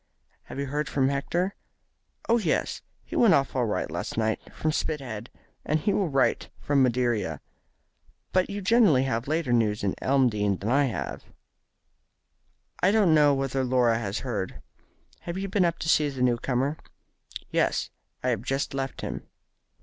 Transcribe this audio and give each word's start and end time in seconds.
"Have 0.45 0.57
you 0.59 0.65
heard 0.65 0.89
from 0.89 1.09
Hector?" 1.09 1.53
"Oh, 2.27 2.39
yes. 2.39 2.81
He 3.03 3.15
went 3.15 3.35
off 3.35 3.55
all 3.55 3.67
right 3.67 3.91
last 3.91 4.17
Wednesday 4.17 4.39
from 4.51 4.71
Spithead, 4.71 5.29
and 5.63 5.79
he 5.79 5.93
will 5.93 6.09
write 6.09 6.49
from 6.59 6.81
Madeira. 6.81 7.39
But 8.31 8.49
you 8.49 8.63
generally 8.63 9.03
have 9.03 9.27
later 9.27 9.53
news 9.53 9.83
at 9.83 9.93
Elmdene 10.01 10.57
than 10.57 10.71
I 10.71 10.85
have." 10.85 11.25
"I 12.81 12.89
don't 12.89 13.13
know 13.13 13.35
whether 13.35 13.63
Laura 13.63 13.99
has 13.99 14.21
heard. 14.21 14.63
Have 15.19 15.37
you 15.37 15.47
been 15.47 15.65
up 15.65 15.77
to 15.77 15.87
see 15.87 16.09
the 16.09 16.23
new 16.23 16.37
comer?" 16.37 16.77
"Yes; 17.51 17.91
I 18.23 18.29
have 18.29 18.41
just 18.41 18.73
left 18.73 19.01
him." 19.01 19.27